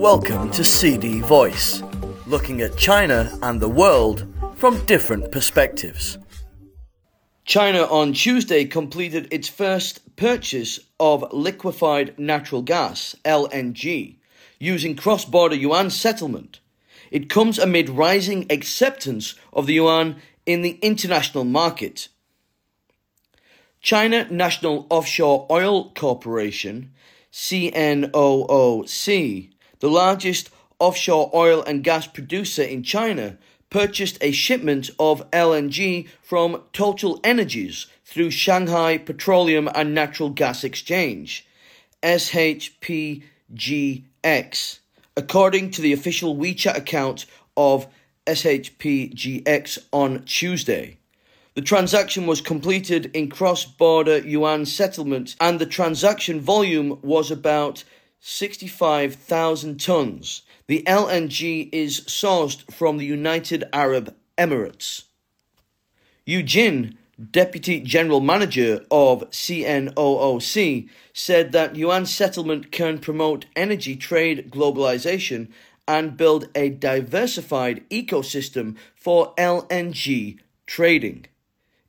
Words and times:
Welcome 0.00 0.50
to 0.52 0.64
CD 0.64 1.20
Voice, 1.20 1.82
looking 2.26 2.62
at 2.62 2.78
China 2.78 3.30
and 3.42 3.60
the 3.60 3.68
world 3.68 4.26
from 4.56 4.82
different 4.86 5.30
perspectives. 5.30 6.16
China 7.44 7.82
on 7.82 8.14
Tuesday 8.14 8.64
completed 8.64 9.28
its 9.30 9.50
first 9.50 10.16
purchase 10.16 10.80
of 10.98 11.30
liquefied 11.34 12.18
natural 12.18 12.62
gas, 12.62 13.14
LNG, 13.26 14.16
using 14.58 14.96
cross 14.96 15.26
border 15.26 15.54
yuan 15.54 15.90
settlement. 15.90 16.60
It 17.10 17.28
comes 17.28 17.58
amid 17.58 17.90
rising 17.90 18.46
acceptance 18.48 19.34
of 19.52 19.66
the 19.66 19.74
yuan 19.74 20.16
in 20.46 20.62
the 20.62 20.78
international 20.80 21.44
market. 21.44 22.08
China 23.82 24.26
National 24.30 24.86
Offshore 24.88 25.46
Oil 25.50 25.90
Corporation, 25.90 26.90
CNOOC, 27.30 29.50
the 29.80 29.90
largest 29.90 30.50
offshore 30.78 31.30
oil 31.34 31.62
and 31.62 31.84
gas 31.84 32.06
producer 32.06 32.62
in 32.62 32.82
China, 32.82 33.36
purchased 33.68 34.18
a 34.20 34.32
shipment 34.32 34.90
of 34.98 35.30
LNG 35.30 36.08
from 36.22 36.62
Total 36.72 37.20
Energies 37.22 37.86
through 38.04 38.30
Shanghai 38.30 38.98
Petroleum 38.98 39.68
and 39.74 39.94
Natural 39.94 40.30
Gas 40.30 40.64
Exchange, 40.64 41.46
SHPGX, 42.02 43.22
according 45.16 45.70
to 45.70 45.80
the 45.80 45.92
official 45.92 46.36
WeChat 46.36 46.76
account 46.76 47.26
of 47.56 47.86
SHPGX 48.26 49.78
on 49.92 50.24
Tuesday. 50.24 50.96
The 51.54 51.62
transaction 51.62 52.26
was 52.26 52.40
completed 52.40 53.10
in 53.14 53.28
cross 53.28 53.64
border 53.64 54.18
yuan 54.18 54.66
settlement, 54.66 55.36
and 55.40 55.60
the 55.60 55.66
transaction 55.66 56.40
volume 56.40 56.98
was 57.02 57.30
about 57.30 57.84
65,000 58.20 59.80
tons. 59.80 60.42
The 60.66 60.82
LNG 60.86 61.70
is 61.72 62.02
sourced 62.02 62.70
from 62.70 62.98
the 62.98 63.06
United 63.06 63.64
Arab 63.72 64.14
Emirates. 64.36 65.04
Jin, 66.26 66.96
Deputy 67.30 67.80
General 67.80 68.20
Manager 68.20 68.84
of 68.90 69.28
CNOOC, 69.30 70.88
said 71.12 71.52
that 71.52 71.76
yuan 71.76 72.06
settlement 72.06 72.70
can 72.70 72.98
promote 72.98 73.46
energy 73.56 73.96
trade 73.96 74.50
globalization 74.50 75.48
and 75.88 76.16
build 76.16 76.48
a 76.54 76.68
diversified 76.68 77.88
ecosystem 77.90 78.76
for 78.94 79.34
LNG 79.36 80.38
trading. 80.66 81.26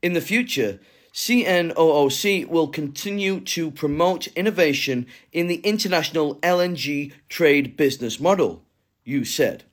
In 0.01 0.13
the 0.13 0.21
future, 0.21 0.79
CNOOC 1.13 2.47
will 2.47 2.69
continue 2.69 3.41
to 3.41 3.69
promote 3.69 4.27
innovation 4.27 5.07
in 5.33 5.47
the 5.47 5.57
international 5.57 6.35
LNG 6.35 7.11
trade 7.27 7.75
business 7.75 8.19
model, 8.19 8.63
Yu 9.03 9.25
said. 9.25 9.63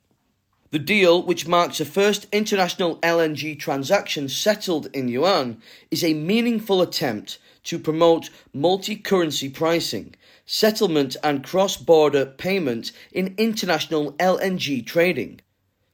The 0.70 0.78
deal, 0.78 1.22
which 1.22 1.46
marks 1.46 1.78
the 1.78 1.84
first 1.84 2.26
international 2.32 2.96
LNG 2.96 3.58
transaction 3.58 4.28
settled 4.28 4.88
in 4.92 5.08
yuan, 5.08 5.62
is 5.90 6.04
a 6.04 6.12
meaningful 6.12 6.82
attempt 6.82 7.38
to 7.64 7.78
promote 7.78 8.30
multi 8.52 8.96
currency 8.96 9.48
pricing, 9.48 10.14
settlement, 10.44 11.16
and 11.22 11.44
cross 11.44 11.76
border 11.76 12.26
payment 12.26 12.92
in 13.12 13.34
international 13.38 14.12
LNG 14.14 14.84
trading, 14.84 15.40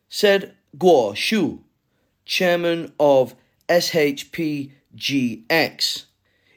said 0.08 0.55
Guo 0.77 1.12
Xu, 1.12 1.61
chairman 2.25 2.92
of 2.98 3.36
SHPGX. 4.97 6.05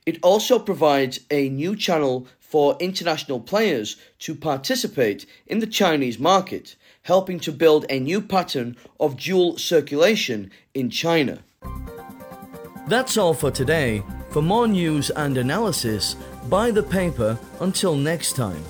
It 0.05 0.19
also 0.23 0.57
provides 0.57 1.19
a 1.29 1.49
new 1.49 1.75
channel 1.75 2.27
for 2.39 2.77
international 2.79 3.41
players 3.41 3.97
to 4.19 4.33
participate 4.33 5.25
in 5.47 5.59
the 5.59 5.67
Chinese 5.67 6.17
market, 6.17 6.75
helping 7.03 7.39
to 7.41 7.51
build 7.51 7.85
a 7.89 7.99
new 7.99 8.21
pattern 8.21 8.77
of 8.99 9.17
dual 9.17 9.57
circulation 9.57 10.49
in 10.73 10.89
China. 10.89 11.39
That's 12.87 13.17
all 13.17 13.33
for 13.33 13.51
today. 13.51 14.01
For 14.29 14.41
more 14.41 14.67
news 14.67 15.09
and 15.09 15.37
analysis, 15.37 16.15
buy 16.47 16.71
the 16.71 16.83
paper 16.83 17.37
until 17.59 17.95
next 17.95 18.37
time. 18.37 18.63